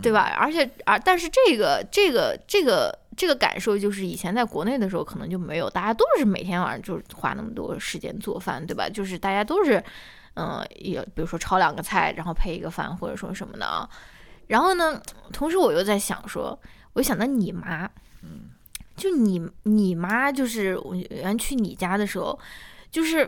[0.00, 0.34] 对吧？
[0.38, 8.88] 而且啊但是这个这个这个这个感受，就是以前在国内的时候可能就没有，大家都是每天晚上就是花那么多时间做饭，对吧？
[8.88, 9.84] 就是大家都是
[10.34, 13.86] 嗯，也比如说炒两个菜，然后配一个饭，或者说什么的啊。
[14.52, 15.00] 然后呢，
[15.32, 16.58] 同时我又在想说，
[16.92, 17.90] 我就想到你妈，
[18.22, 18.50] 嗯
[18.94, 22.38] 就你你妈就是我原去你家的时候，
[22.90, 23.26] 就是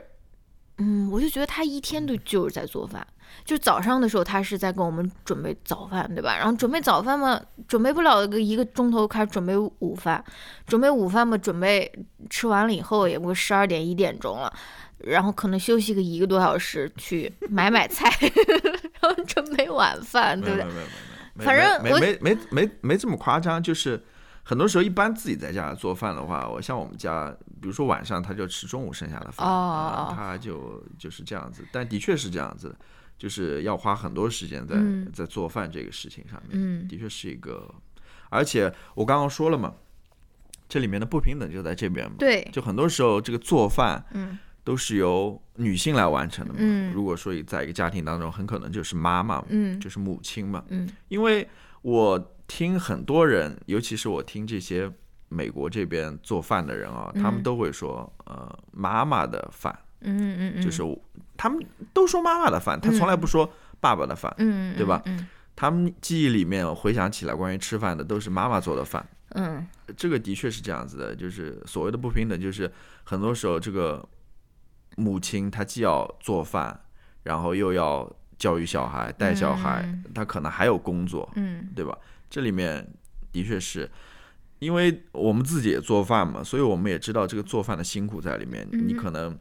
[0.77, 3.05] 嗯，我就觉得她一天都就是在做饭。
[3.43, 6.37] 就早上的时候，她是在给我们准备早饭，对吧？
[6.37, 10.23] 然后准备早饭嘛，准备不了个一个钟头，开始准备午饭，
[10.67, 11.91] 准备午饭嘛，准备
[12.29, 14.53] 吃完了以后，也不过十二点一点钟了，
[14.99, 18.13] 然后可能休息个一个多小时，去买买菜，
[19.01, 20.75] 然后准备晚饭，对不对没有？
[20.75, 24.03] 没有没有没有没有，反正我没没没没没这么夸张，就是
[24.43, 31.65] 很多时候一般自己在家做饭的话，我像我们家，比如说晚上他就吃中午剩下的饭，哦啊他就就是这样子。
[31.73, 32.77] 但的确是这样子的，
[33.19, 37.73] 就是要花很多时间在、嗯在做饭这个事情上面，嗯的确是一个。
[38.31, 39.75] 而且我刚刚说了嘛，
[40.69, 42.17] 这里面的不平等就在这边嘛。
[42.19, 46.59] 对，就很多时候这个做饭嗯都是由女性来完成的嘛。
[46.61, 50.65] 嗯如果说在一个家庭当中，很可能就是妈妈，嗯就是母亲嘛。
[50.69, 51.47] 嗯因为
[51.83, 54.91] 我听很多人，尤其是我听这些
[55.29, 60.83] 美国这边做饭的人啊，他们嗯都会说，呃，妈妈的饭，嗯嗯嗯，就是
[61.37, 63.51] 他们都说妈妈的饭，他从来不说
[63.81, 64.33] 爸爸的饭。
[64.39, 69.07] 嗯，对吧嗯他们记忆里面回想起来，关于吃饭的都是妈妈做的饭。
[69.37, 72.71] 嗯这个的确是这样子的，就是所谓的不平等，就是
[73.05, 74.07] 很多时候这个
[74.97, 76.81] 母亲她既要做饭，
[77.23, 81.97] 然后又要教育小孩、带小孩，嗯她可能还有工作，嗯对吧？
[82.31, 82.87] 这里面
[83.33, 83.91] 的确是。
[84.61, 88.67] 因为我们自己也做饭嘛，所以我们也知道这个做饭的辛苦在里面。
[88.73, 89.37] 嗯你可能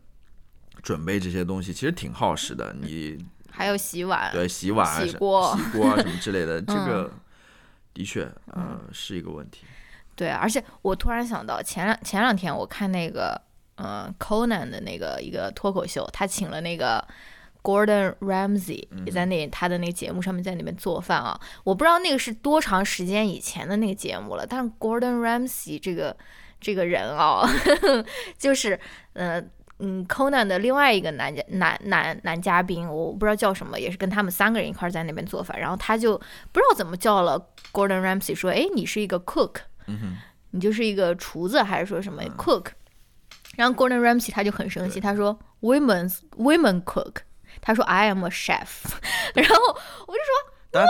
[0.82, 7.14] 准备这些东西其实挺耗时的，你还有洗碗，对洗碗啊、洗锅洗锅啊什么之类的， 这嗯个
[7.94, 9.64] 的确呃是一个问题。
[10.16, 13.40] 对，而且我突然想到，前两前两天我看那个
[13.84, 17.06] 呃 Conan 的那个一个脱口秀，他请了那个
[17.62, 21.40] Gordon Ramsay 也在那他的那个节目上面在那边做饭啊。
[21.64, 26.16] 我不知道那个是多长时间以前的那个节目了，但是 Gordon Ramsay 这个
[26.60, 27.48] 这个人啊，
[28.40, 28.80] 就是
[29.14, 29.44] 呃。
[29.80, 39.56] 嗯，Conan 的另外一个男嘉男男男嘉宾，我不知道叫什么，也是跟他们三个人一块儿在那边做饭，然后他就不知道怎么叫了 Gordon Ramsay 说，哎，你是一个 cook，
[39.88, 40.16] 嗯，
[40.52, 42.68] 你就是一个厨子，还是说什么 cook？、
[43.56, 47.18] 然后 Gordon Ramsay 他就很生气，他说 women women cook，
[47.62, 48.68] 他说 I am a chef，
[49.36, 49.56] 然后
[50.08, 50.86] 我就说他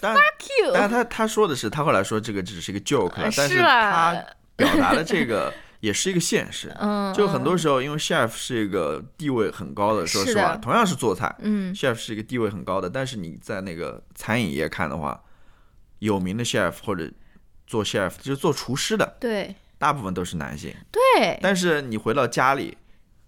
[0.00, 4.24] 当然 Q，当然他他说的是他后来说这个只是一个 joke 但是他啊。
[4.56, 6.74] 表达的这个也是一个现实。
[6.80, 15.22] 嗯，就很多时候，因为 chef 是一个地位很高的，说实话，同样是做菜嗯，chef 是一个地位很高的，但是你在那个餐饮业看的话，
[15.98, 17.06] 有名的 chef 或者
[17.66, 20.74] 做 chef 就是做厨师的，对大部分都是男性。
[20.90, 22.76] 对但是你回到家里，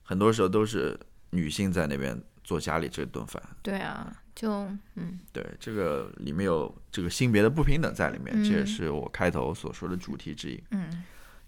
[0.02, 0.98] 很多时候都是
[1.30, 3.42] 女性在那边做家里这顿饭。
[3.62, 4.50] 对啊，就
[4.94, 10.62] 嗯对，这个里面有这个性别的不平等在里面，这也嗯是我开头所说的主题之一。
[10.70, 11.04] 嗯，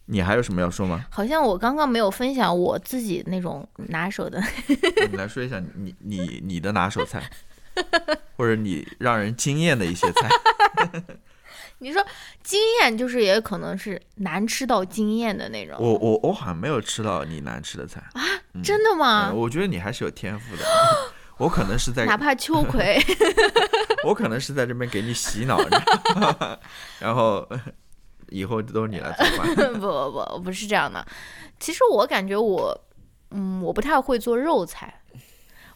[0.07, 1.07] 你还有什么要说吗？
[1.11, 4.43] 好像我刚刚没有分享我自己那种拿手的，
[5.11, 7.31] 你来说一下你你你的拿手菜，
[8.37, 10.29] 或者你让人惊艳的一些菜。
[11.81, 12.05] 你说
[12.43, 18.23] 惊艳就是也可能是难吃到惊艳的那种，我我我好像没有吃到你难吃的菜啊，
[18.63, 19.37] 真的吗嗯？
[19.37, 20.63] 我觉得你还是有天赋的。
[21.39, 23.01] 我可能是在哪怕秋葵，
[24.05, 25.59] 我可能是在这边给你洗脑，
[27.01, 27.49] 然后
[28.29, 29.55] 以后都是你来做饭。
[29.81, 31.03] 不不不，不是这样的。
[31.59, 32.79] 其实我感觉我，
[33.31, 35.01] 嗯，我不太会做肉菜。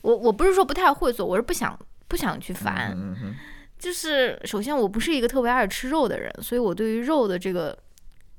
[0.03, 2.93] 我我不是说不太会做，我是不想不想去烦。
[2.95, 3.35] 嗯哼，
[3.85, 7.79] 就是首先我不是一个特别爱吃肉的人，所以我对于肉的这个，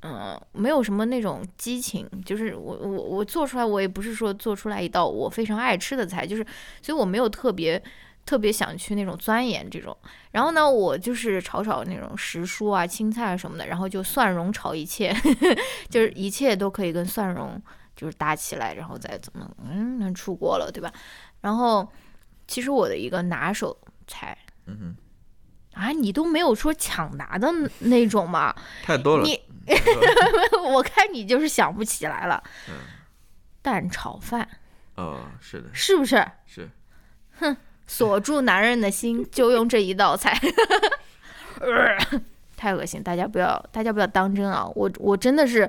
[0.02, 2.04] 嗯、没有什么那种激情。
[2.24, 6.44] 就是我我我做出来，我也不是说做出来一道我非常爱吃的菜，就是
[6.82, 7.80] 所以我没有特别。
[8.26, 9.96] 特别想去那种钻研这种，
[10.32, 15.14] 然后呢，我就是炒炒那种时蔬啊、青菜啊什么的，然后就蒜蓉炒一切，
[15.88, 17.62] 就是一切都可以跟蒜蓉
[17.94, 20.92] 就是搭起来，然后再怎么嗯能出锅了，对吧？
[21.42, 21.88] 然后
[22.48, 23.78] 其实我的一个拿手
[24.08, 24.96] 菜，嗯哼，
[25.76, 28.54] 啊，你都没有说抢答的那种吗？
[28.82, 29.24] 太多了。
[29.24, 29.40] 你
[30.72, 32.42] 我看你就是想不起来了。
[32.68, 32.74] 嗯
[33.62, 34.48] 蛋炒饭
[34.94, 36.24] 哦，是的，是不是？
[36.46, 36.70] 是。
[37.40, 40.38] 哼锁住男人的心，就用这一道菜。
[41.60, 42.20] 呃
[42.56, 44.64] 太恶心，大家不要，大家不要当真啊！
[44.76, 45.62] 我我真的是，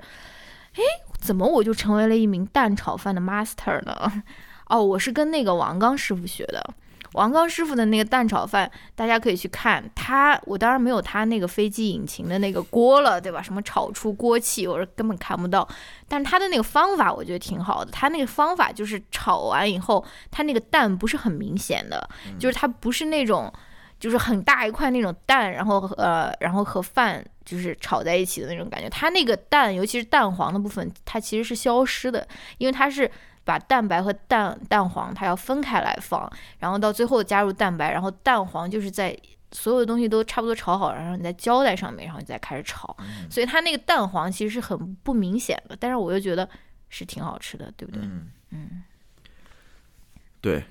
[0.75, 0.81] 哎，
[1.19, 4.23] 怎么我就成为了一名蛋炒饭的 master 呢？
[4.67, 6.73] 哦，我是跟那个王刚师傅学的。
[7.17, 10.39] 王刚师傅的那个蛋炒饭，大家可以去看他。
[10.45, 13.41] 我当然没有他那个飞机引擎的那个锅了，对吧？
[13.41, 15.67] 什么炒出锅气，我是根本看不到。
[16.07, 17.91] 但是他的那个方法，我觉得挺好的。
[17.91, 22.07] 他那个方法就是炒完以后，他那个蛋不是很明显的，
[22.39, 23.51] 就是它不是那种，
[23.99, 28.87] 就是很大一块那种蛋，然后呃，然后和饭就是炒在一起的那种感觉。
[28.89, 32.27] 它那个蛋，尤其是蛋黄的部分，它其实是消失的，
[32.59, 33.09] 因为它是
[33.47, 39.17] 把蛋白和蛋蛋黄它要分开来放，然后到最后加入蛋白，然后蛋黄就是在。
[39.53, 42.95] 所有的东西都差不多炒好，然后你再浇在上面，然后你再开始炒，
[43.29, 46.47] 所以它那个蛋黄其实是很不明显的，但是我又觉得
[46.89, 48.01] 是挺好吃的，对不对？
[48.03, 48.83] 嗯嗯，
[50.41, 50.65] 对，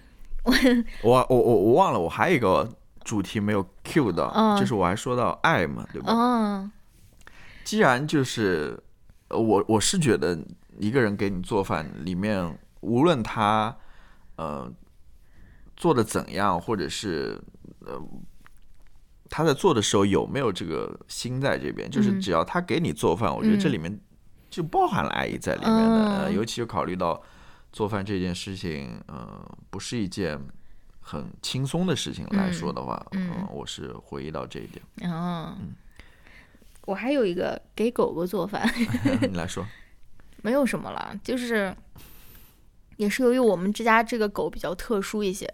[1.03, 2.71] 我我我我忘了，我还有一个
[3.03, 6.13] 主题没有 Q 到，嗯就是我还说到爱嘛，对吧？
[6.13, 6.71] 嗯
[7.65, 8.79] 既然就是
[9.29, 10.39] 呃我我是觉得
[10.79, 13.77] 一个人给你做饭，里面无论他
[14.37, 14.73] 呃
[15.77, 17.41] 做的怎样，或者是
[17.81, 18.01] 呃
[19.29, 22.21] 他在做的时候有没有这个心在这边，就是嗯。
[22.21, 23.99] 只要他给你做饭，我觉得这里面
[24.49, 26.33] 就包含了爱意在里面的。
[26.33, 27.21] 尤其是考虑到
[27.73, 30.41] 做饭这件事情，嗯，不是一件
[31.01, 33.31] 很轻松的事情来说的话，嗯。
[33.37, 33.49] 嗯。
[33.51, 34.83] 我是回忆到这一点。
[35.03, 35.75] 嗯，
[36.87, 38.65] 我还有一个给狗狗做饭，
[39.23, 39.67] 你来说，
[40.43, 41.75] 没有什么了，就是
[42.97, 45.47] 也是由于我们这家这个狗比较特殊一些，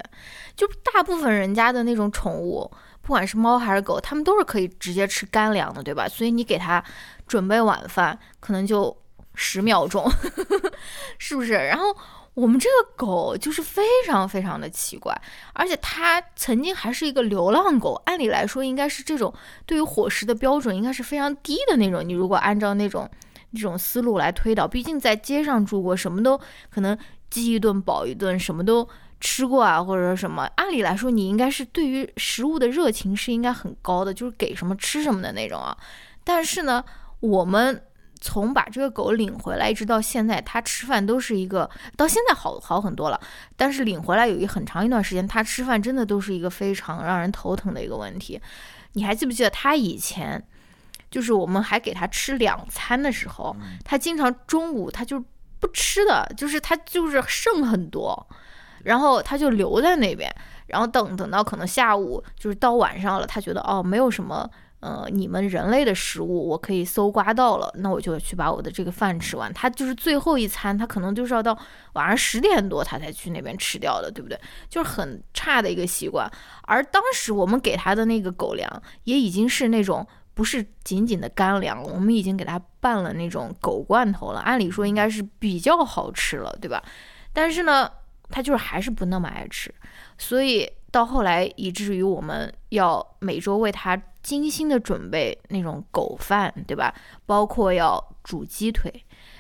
[0.56, 6.08] 就大部分人家的那种宠物，不管是猫还是狗，它们都是可以直接吃干粮的，对吧？
[6.08, 6.82] 所以你给它
[7.26, 8.96] 准备晚饭，可能就
[9.34, 10.08] 十秒钟，
[11.18, 11.52] 是不是？
[11.52, 11.94] 然后
[12.34, 15.14] 我们这个狗就是非常非常的奇怪，
[15.52, 19.32] 而且它曾经还是一个流浪狗，按理来说应该是这种
[19.66, 22.02] 对于伙食的标准应该是非常低的那种。
[22.06, 23.08] 你如果按照那种
[23.52, 26.96] 这种思路来推导，毕竟在街上住过，什么都可能
[27.32, 28.86] 饥一顿饱一顿，什么都
[29.18, 35.74] 吃过啊，或者说什么，按理来说你应该是对于食物的热情是应该很高的，就是给什么吃什么的那种啊。
[36.22, 36.84] 但是呢，
[37.20, 37.82] 我们
[38.20, 43.20] 从把这个狗领回来一直到现在，它吃饭都是一个，到现在好好很多了。
[43.56, 48.38] 但是领回来有一很长一段时间，它吃饭真的都是一个非常让人头疼的一个问题。
[48.92, 50.44] 你还记不记得它以前，
[51.10, 55.24] 就是我们还给它吃两餐的时候，它经常中午它就
[55.62, 58.26] 不吃的，就是它就是剩很多，
[58.82, 60.28] 然后它就留在那边，
[60.66, 64.50] 然后等等到可能下午就是到晚上了，它觉得哦没有什么。
[64.82, 69.54] 呃，你们人类的食物我可以搜刮到了，那我就去把我的这个饭吃完。
[69.54, 71.56] 它就是最后一餐，它可能就是要到
[71.92, 74.36] 晚上十点多，它才去那边吃掉的，对不对？
[74.68, 76.28] 就是很差的一个习惯。
[76.62, 78.68] 而当时我们给它的那个狗粮，
[79.04, 84.40] 也已经是那种不是仅仅的干粮，我们已经给它拌了那种狗罐头了。
[84.40, 86.82] 按理说应该是比较好吃了，对吧？
[87.32, 87.90] 但是呢，
[88.30, 89.74] 它就是还是不那么爱吃，
[90.16, 96.94] 所以到后来以至于我们要每周为它精心的准备那种狗饭，对吧？
[97.26, 98.90] 包括要煮鸡腿，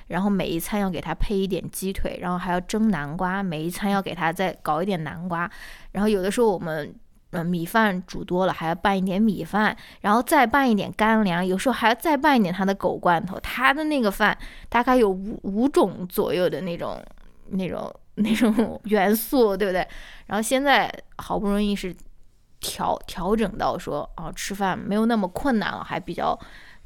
[0.08, 5.50] 然后每一餐要给它配一点鸡腿，然后还要蒸南瓜，每一餐要给它再搞一点南瓜，
[5.92, 6.94] 然后有的时候我们。
[7.32, 13.40] 嗯，米饭煮多了，还要拌一点米饭，然后再拌一点干粮，有时候还要再拌一点他的狗罐头。
[13.40, 14.36] 他的那个饭
[14.68, 17.02] 大概有五五种左右的那种、
[17.48, 19.86] 那种、那种 元素，对不对？
[20.26, 21.94] 然后现在好不容易是
[22.60, 26.38] 调调整到说，哦，吃饭没有那么困难了，还比较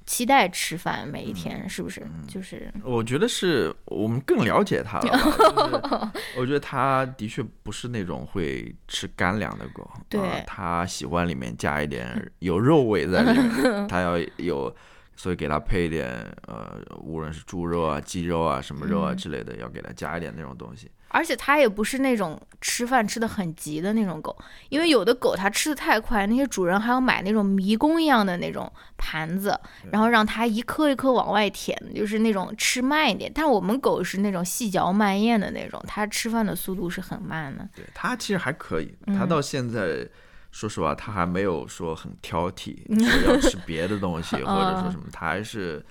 [0.07, 2.07] 期待吃饭每一天，是不是？
[2.29, 14.75] 就是我觉得是我们更了解它了 我觉得它的确不是那种会吃干粮的狗，对呃它喜欢里面加一点有肉味在里面， 它要有，
[15.17, 16.09] 所以给它配一点
[16.47, 20.89] 呃，无论是猪肉啊、鸡肉啊、什么肉啊嗯之类的，要给它加一点那种东西。
[21.09, 24.37] 而且它也不是那种吃饭吃的很急的那种狗，
[24.69, 29.59] 因为有的狗它吃的太快，那些主人还要买那种迷宫一样的那种盘子，
[29.91, 33.31] 然后让它一颗一颗往外舔，就是那种吃慢一点。
[33.35, 37.69] 但我们狗是那种细嚼慢咽的那种，它吃饭的速度是很慢的。
[37.75, 40.09] 对它其实还可以，它嗯到现在。
[40.53, 45.85] 说实话，它还没有说很挑剔， 说要吃别的东西，或者说什么，它还是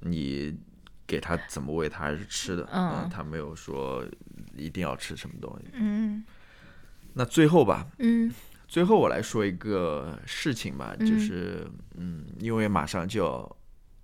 [0.00, 0.54] 你
[1.06, 2.68] 给他怎么喂，他还是吃的。
[2.72, 3.08] 嗯。
[3.10, 4.04] 他没有说
[4.56, 5.68] 一定要吃什么东西。
[5.74, 6.24] 嗯。
[7.14, 8.32] 那最后吧，嗯。
[8.66, 11.06] 最后我来说一个事情吧，嗯。
[11.06, 13.56] 就是嗯，因为马上就要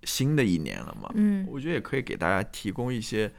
[0.03, 1.45] 新的一年了嘛，嗯。
[1.49, 3.31] 我觉得也可以给大家提供一些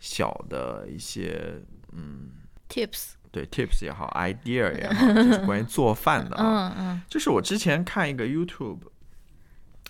[0.00, 1.60] 小的一些
[1.92, 2.30] 嗯
[2.68, 6.74] ，，tips，对 tips 也好，idea 也好，就是 关于做饭的啊。
[6.78, 7.02] 嗯嗯。
[7.08, 8.80] 就是我之前看一个 YouTube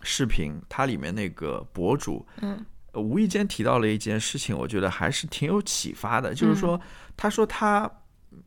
[0.03, 2.53] 视频，它里面那个博主，嗯。
[2.55, 6.35] 呃无意间提到了一件事情，我觉得还是挺有启发的。
[6.35, 6.81] 就是说，
[7.17, 7.91] 他说他，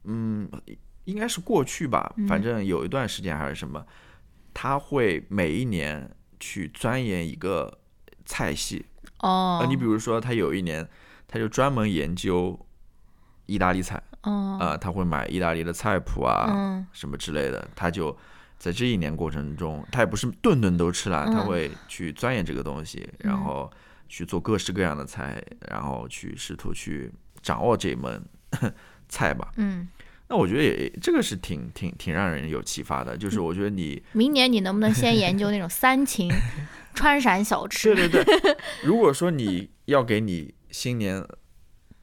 [0.03, 0.49] 嗯，
[1.05, 3.86] 应该是过去吧，反正有一段时间还是什么，
[4.53, 7.79] 他会每一年去钻研一个
[8.25, 8.86] 菜系。
[9.19, 9.60] 哦。
[9.62, 10.88] 呃，，你比如说，他有一年，
[11.27, 12.60] 他就专门研究
[13.45, 14.58] 意大利菜，哦。
[14.60, 16.88] 啊，他会买意大利的菜谱啊，嗯。
[16.91, 18.15] 什么之类的，他就
[18.60, 21.45] 在这一年过程中，他也不是顿顿都吃了，他嗯。
[21.47, 23.71] 会去钻研这个东西，然后
[24.07, 28.21] 去做各式各样的菜，然后去试图去掌握这一门
[29.09, 29.51] 菜吧。
[29.57, 29.87] 嗯，
[30.27, 36.31] 那我觉得也这个是挺挺挺让人有启发的，就是我觉得你明年你能不能先研究那种三秦
[36.95, 37.93] 川陕小吃？
[37.93, 41.23] 对对对， 如果说你要给你新年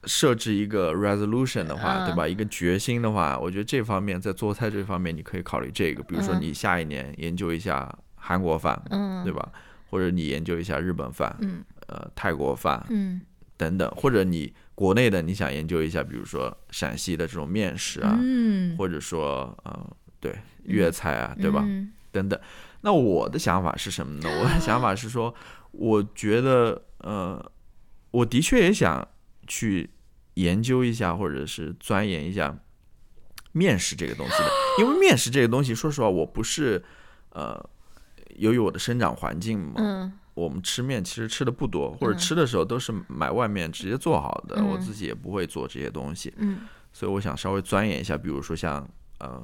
[0.05, 2.27] 设置一个 resolution 的话，嗯对吧？
[2.27, 9.49] 一个决心的话，我觉得这方面在做菜这方面，你可以考虑这个，比如说嗯你下一年研究一下韩国饭，嗯，对吧？
[9.89, 13.21] 或者你研究一下日本饭，嗯呃，泰国饭嗯
[13.57, 21.61] 等等，或者你国内的你想研究一下，比如说陕西的这种面食啊，嗯，或者说呃，对粤菜啊，对吧？
[21.65, 22.39] 嗯等等。
[22.81, 24.29] 那我的想法是什么呢？
[24.41, 25.33] 我的想法是说，
[25.71, 27.51] 我觉得呃，
[28.11, 29.07] 我的确也想
[29.47, 29.89] 去
[30.35, 32.57] 研究一下，或者是钻研一下
[33.51, 34.49] 面食这个东西的，
[34.83, 36.83] 因为面食这个东西，说实话，我不是
[37.29, 37.69] 呃，
[38.35, 46.59] 由于我的生长环境嘛，嗯我们吃面其实吃的不多，或者嗯吃的时候都是买外面直接做好的，我嗯自己也不会做这些东西，嗯
[46.91, 48.87] 所以我想稍微钻研一下，比如说像
[49.19, 49.41] 呃。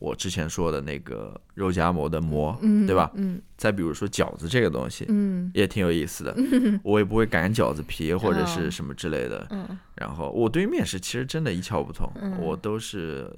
[0.00, 3.10] 我之前说的那个肉夹馍的馍，嗯，对吧？
[3.16, 6.32] 嗯再比如说饺子这个东西，嗯也挺有意思的。
[6.84, 9.44] 我也不会擀饺子皮或者哦是什么之类的。
[9.50, 13.28] 嗯然后我对面食其实真的一窍不通，嗯我都是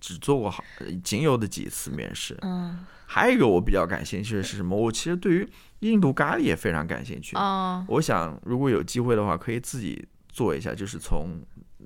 [0.00, 0.64] 只做过好
[1.02, 2.36] 仅有的几次面试。
[2.42, 4.76] 嗯还有一个我比较感兴趣的是什么？
[4.76, 5.48] 我其实对于
[5.80, 7.34] 印度咖喱也非常感兴趣。
[7.36, 11.40] 哦我想如果有机会的话，可以自己做一下，就是从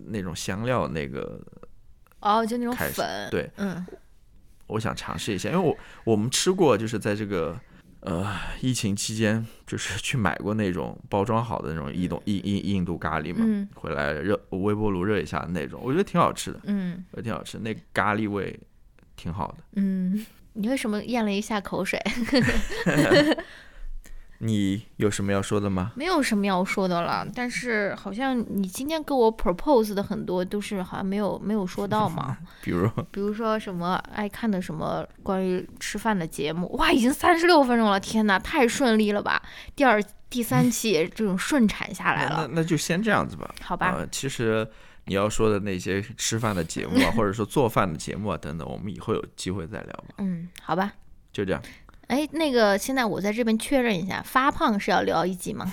[0.09, 1.41] 那种香料那个，
[2.19, 3.87] 哦，就那种粉，对，嗯
[4.67, 7.57] 我想尝试一下，因为我我们吃过，就是在这个
[8.03, 8.29] 呃
[8.61, 18.59] 疫情期间，就是去买过那种包装好的那种印度印印印度咖喱嘛，嗯回来热微波炉热一下那种，我觉得挺好吃的，嗯我觉得挺好吃，那咖喱味
[19.17, 19.65] 挺好的。
[19.77, 22.01] 嗯，你为什么咽了一下口水？
[24.45, 25.93] 你有什么要说的吗？
[25.95, 39.41] 没有什么要说的了，但是好像你今天给我 propose 的很多都是好像没有没有说到嘛， 比如比如说什么爱看的什么关于吃饭的节目，哇，已经三十六分钟了，天哪，太顺利了吧！
[39.77, 43.49] 第二、第三期这种顺产下来了 那，那就先这样子吧。
[43.63, 43.95] 好吧？
[43.97, 44.69] 呃，其实
[45.05, 50.15] 你要说的那些吃饭的节目啊， 或者说做饭的节目啊等等，我们以后有机会再聊吧。
[50.19, 50.93] 嗯，好吧。
[51.33, 51.63] 就这样。
[52.13, 55.73] 哎，那个，现在我在这边确认一下，发胖是要聊一集吗？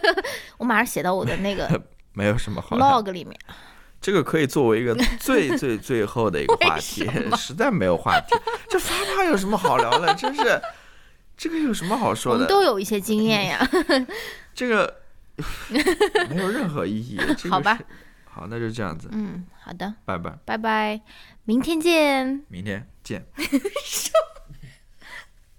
[0.58, 1.82] 我马上写到我的那个
[2.12, 3.34] 没有什么好聊 log 里面。
[3.98, 7.08] 这个可以作为一个最 最最后的一个话题
[7.38, 8.36] 实在没有话题。
[8.68, 10.14] 这发胖有什么好聊的？
[10.14, 10.60] 真是，
[11.38, 12.40] 这个有什么好说的？
[12.40, 13.66] 们都有一些经验呀。
[14.54, 14.94] 这个
[16.28, 17.18] 没有任何意义。
[17.38, 17.78] 这个好吧，
[18.26, 21.00] 好，那就这样子，嗯，好的，拜拜，拜拜，
[21.44, 22.44] 明天见。
[22.48, 23.24] 明天见。